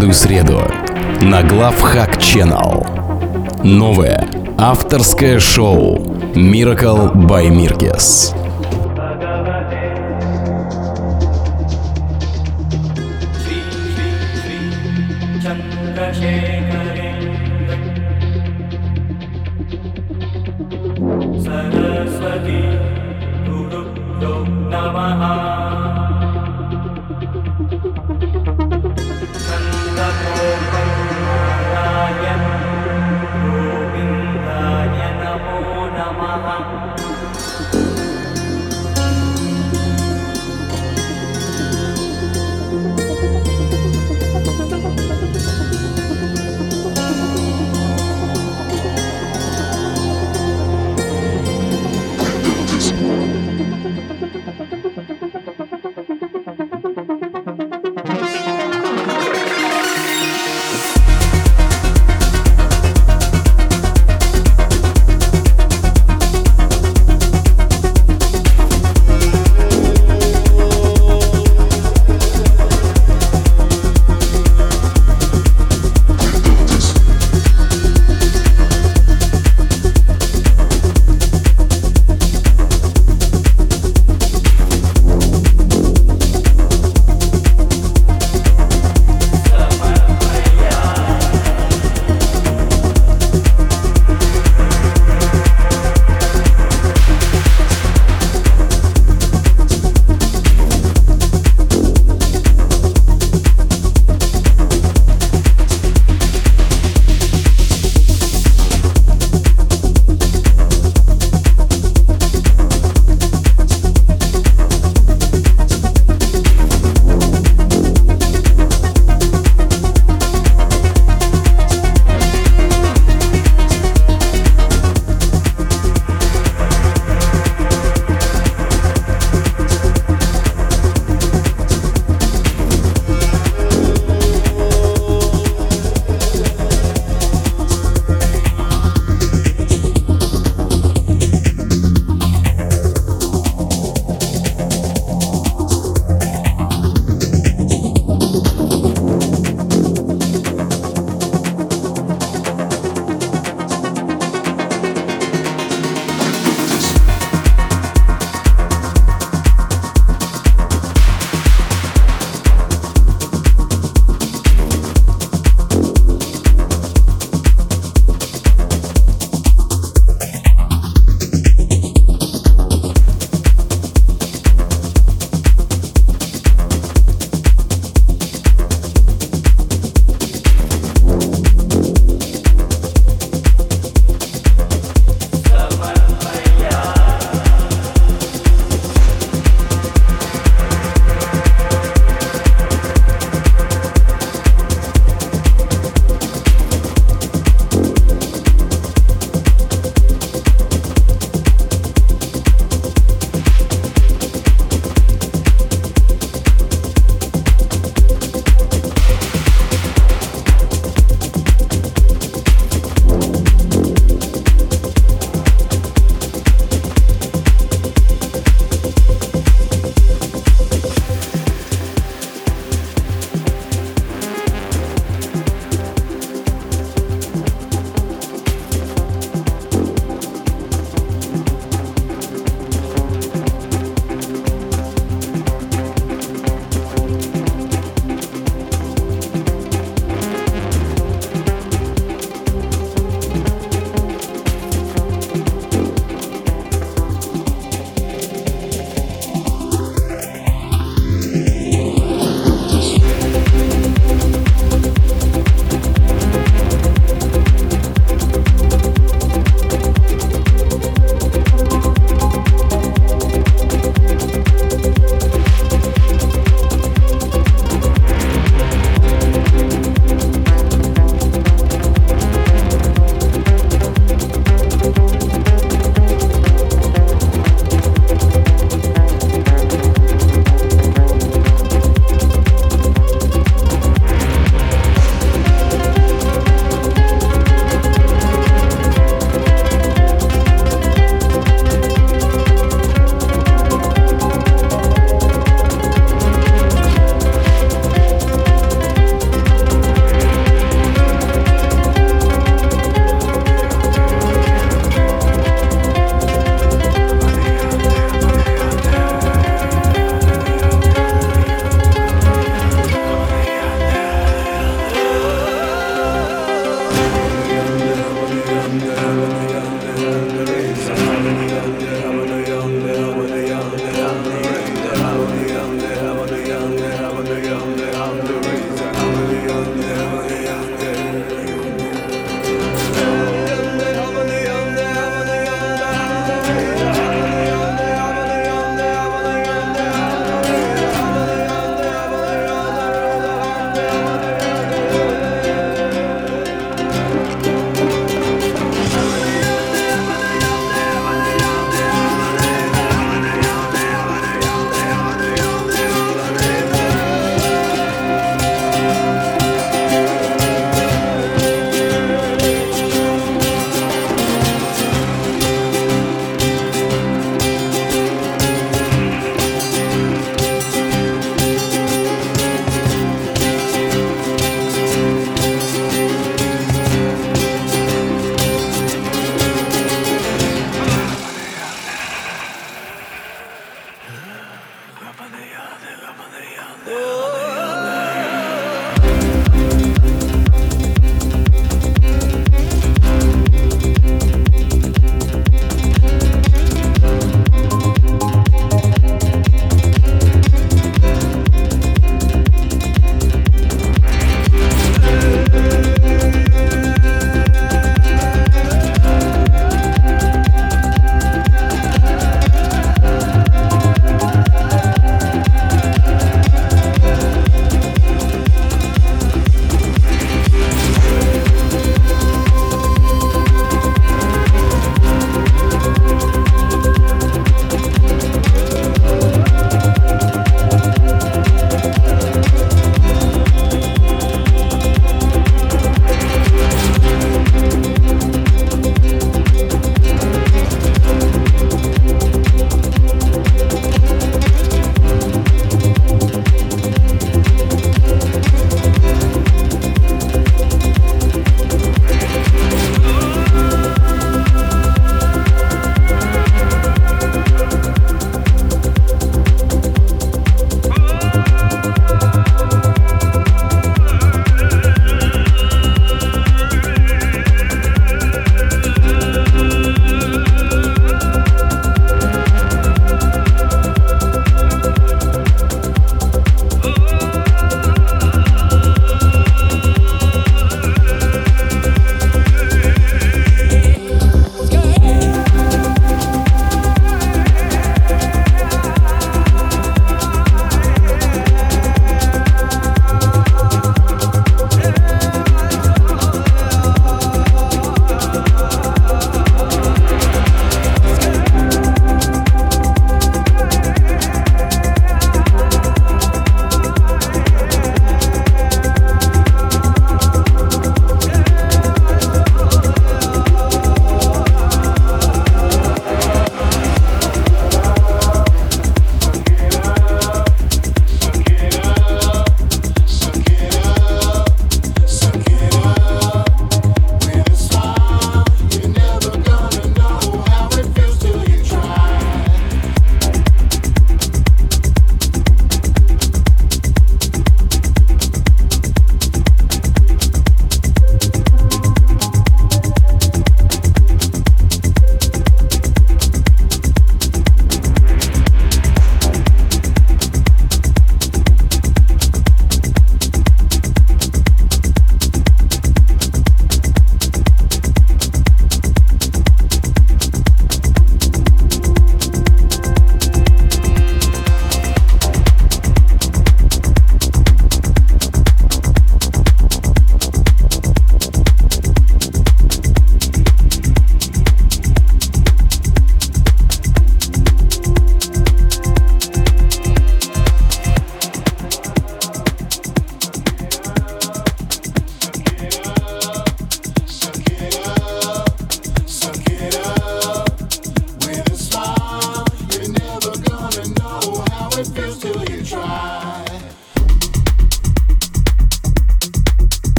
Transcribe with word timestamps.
каждую 0.00 0.14
среду 0.14 0.62
на 1.20 1.42
Главхак 1.42 2.16
Channel. 2.16 3.62
Новое 3.62 4.26
авторское 4.56 5.38
шоу 5.38 5.98
Miracle 6.34 7.12
by 7.14 7.48
Mirkes. 7.50 8.34
Saraswati 21.44 22.60
गुरु 23.46 23.82
नमः 24.72 26.09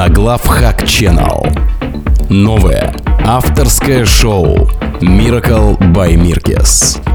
на 0.00 0.08
Главхак 0.08 0.84
Channel. 0.84 1.46
Новое 2.30 2.94
авторское 3.22 4.06
шоу 4.06 4.70
Miracle 5.02 5.76
by 5.92 6.14
Mirkes. 6.16 7.09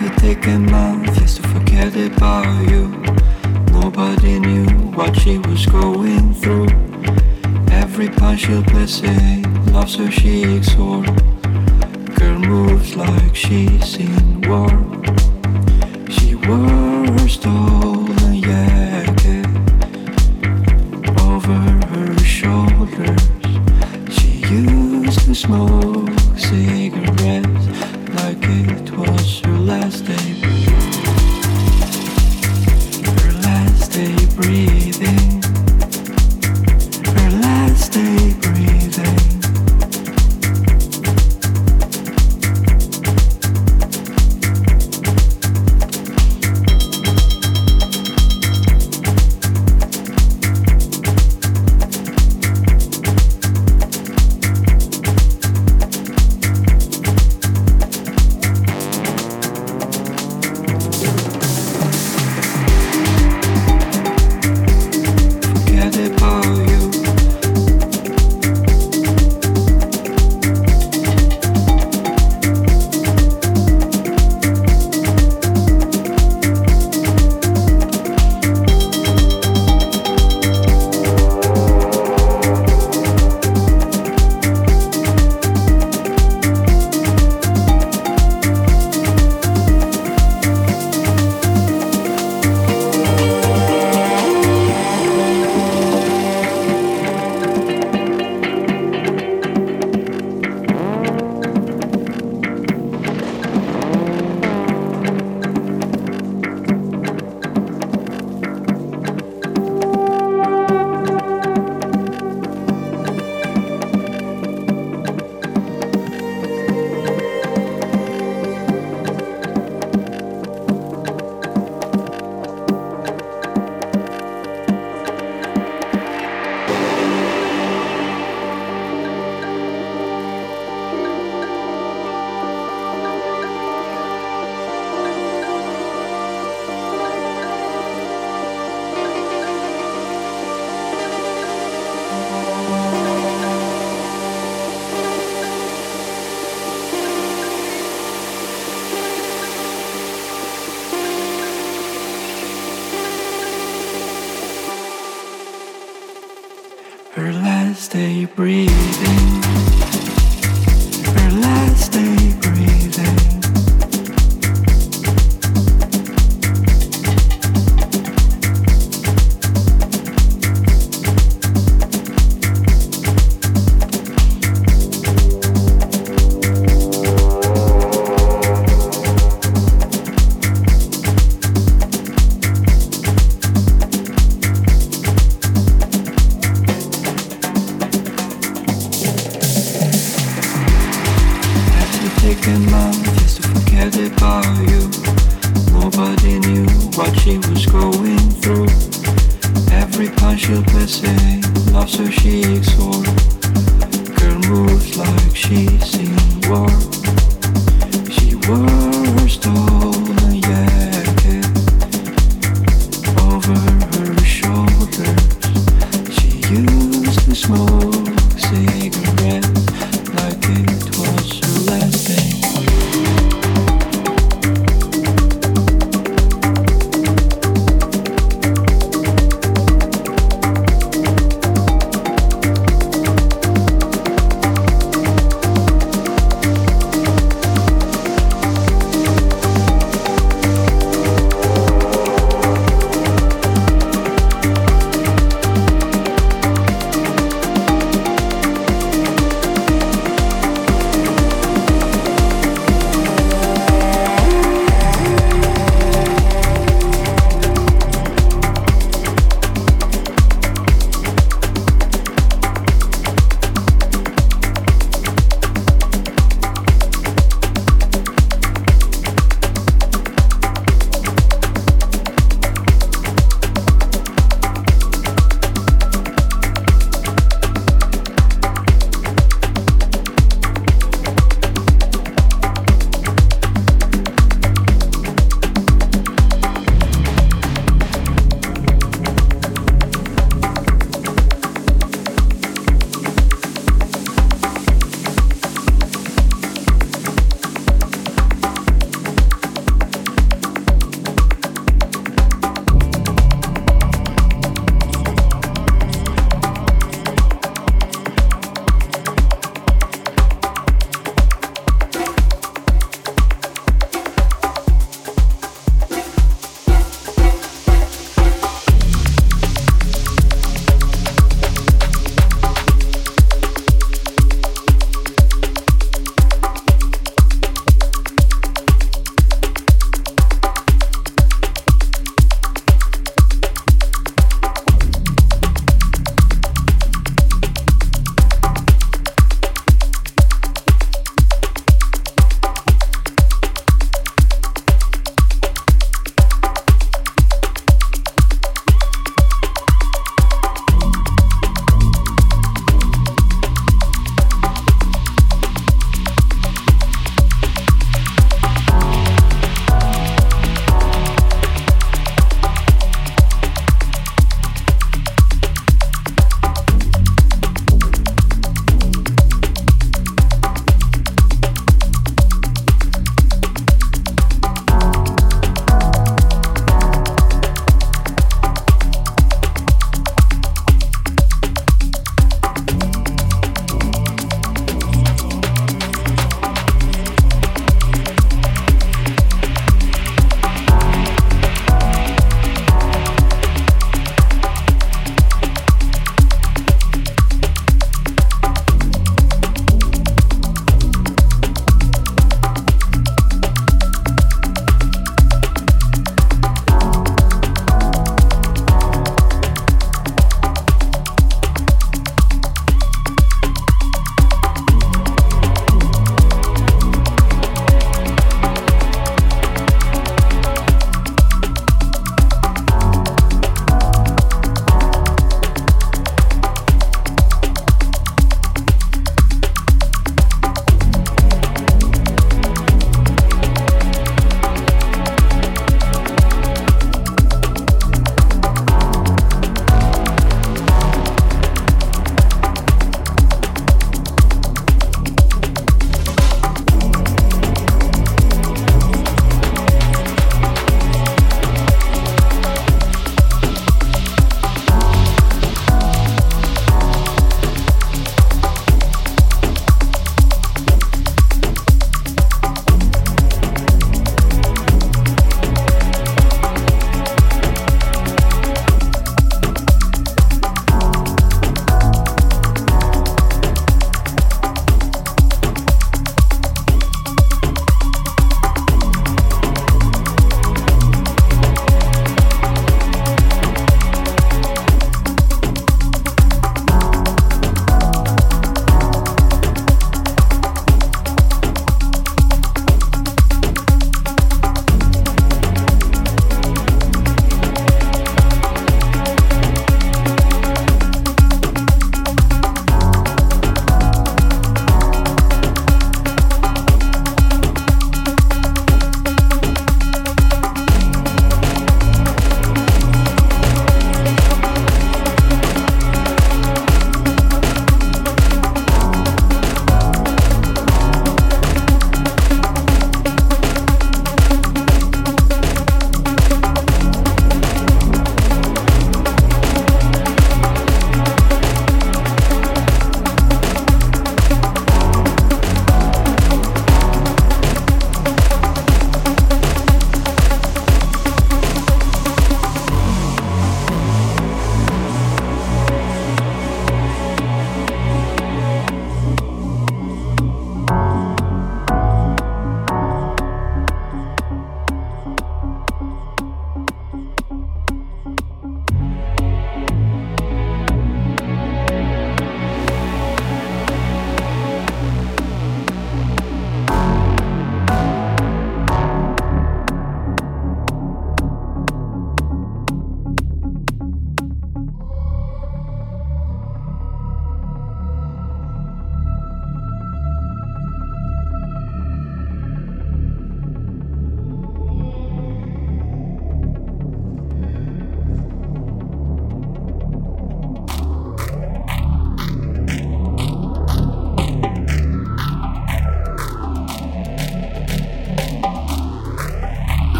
It 0.00 0.04
would 0.04 0.18
take 0.18 0.46
a 0.46 0.58
month 0.58 1.18
just 1.18 1.42
to 1.42 1.48
forget 1.48 1.94
about 1.94 2.70
you. 2.70 2.88
Nobody 3.70 4.38
knew 4.38 4.66
what 4.96 5.14
she 5.14 5.36
was 5.36 5.66
going 5.66 6.32
through. 6.32 6.68
Every 7.70 8.08
punch 8.08 8.46
she'll 8.46 8.62
say, 8.86 9.42
loves 9.72 9.96
her 9.96 10.10
She 10.10 10.74
or 10.76 11.02
girl 12.14 12.38
moves 12.38 12.96
like 12.96 13.36
she's 13.36 13.96
in 13.96 14.40
war. 14.48 14.70
She 16.08 16.34
works 16.34 17.36
though. 17.36 17.69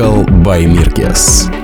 Miracle 0.00 0.24
by 0.42 0.64
Mirkes. 0.64 1.59